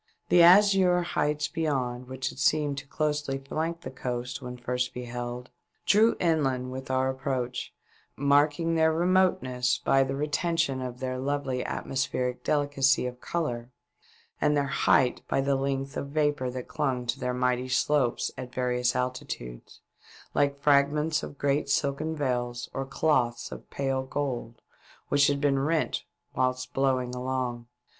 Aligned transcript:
The 0.29 0.41
azure 0.41 1.03
heights 1.03 1.47
beyond, 1.47 2.07
which 2.07 2.29
had 2.29 2.39
seemed 2.39 2.79
to 2.79 2.87
closely 2.87 3.37
flank 3.37 3.81
the 3.81 3.91
coast 3.91 4.41
when 4.41 4.57
first 4.57 4.95
beheld, 4.95 5.51
drew 5.85 6.15
Inland 6.19 6.71
with 6.71 6.89
our 6.89 7.07
approach, 7.11 7.71
marking 8.15 8.73
their 8.73 8.91
remoteness 8.91 9.77
by 9.77 10.01
the 10.03 10.15
retention 10.15 10.81
of 10.81 11.01
their 11.01 11.19
lovely 11.19 11.63
atmospheric 11.63 12.43
delicacy 12.43 13.05
of 13.05 13.21
colour, 13.21 13.69
and 14.41 14.57
their 14.57 14.65
height 14.65 15.21
by 15.27 15.39
the 15.39 15.53
lengths 15.55 15.95
of 15.95 16.07
vapour 16.07 16.49
that 16.49 16.67
clung 16.67 17.05
to 17.05 17.19
their 17.19 17.35
mighty 17.35 17.69
slopes 17.69 18.31
at 18.39 18.51
various 18.51 18.95
altitudes, 18.95 19.81
like 20.33 20.59
fraofments 20.63 21.21
of 21.21 21.37
ereat 21.37 21.69
silken 21.69 22.15
veils 22.15 22.71
or 22.73 22.87
cloths 22.87 23.51
of 23.51 23.69
pale 23.69 24.01
gold 24.01 24.63
which 25.09 25.27
had 25.27 25.39
been 25.39 25.59
rent 25.59 26.05
whilst 26.33 26.73
blowing 26.73 27.13
along. 27.13 27.67